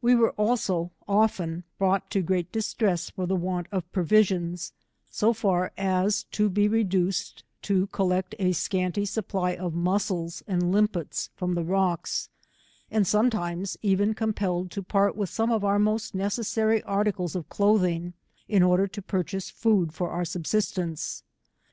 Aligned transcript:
We 0.00 0.14
were 0.14 0.30
also 0.34 0.92
often 1.08 1.64
brought 1.78 2.08
to 2.10 2.22
great 2.22 2.52
distress 2.52 3.10
for 3.10 3.26
the 3.26 3.34
want 3.34 3.66
of 3.72 3.90
provisions, 3.90 4.72
so 5.10 5.32
far 5.32 5.72
as 5.76 6.22
to 6.30 6.48
be 6.48 6.68
reduced 6.68 7.42
to 7.62 7.88
collect 7.88 8.36
a 8.38 8.52
scanty 8.52 9.04
supply 9.04 9.56
of 9.56 9.74
muscles 9.74 10.44
and 10.46 10.70
limpets 10.70 11.30
from 11.34 11.56
the 11.56 11.64
rocks, 11.64 12.28
and 12.88 13.04
sometimes 13.04 13.76
even 13.82 14.14
compelled 14.14 14.70
to 14.70 14.82
part 14.84 15.16
with 15.16 15.28
some 15.28 15.50
of 15.50 15.64
our 15.64 15.80
most 15.80 16.14
necessary 16.14 16.80
articles 16.84 17.34
of 17.34 17.48
clothing, 17.48 18.12
in 18.46 18.62
order 18.62 18.86
to 18.86 19.02
purchase 19.02 19.50
food 19.50 19.92
for 19.92 20.08
our 20.10 20.24
sub 20.24 20.44
sistence. 20.44 21.22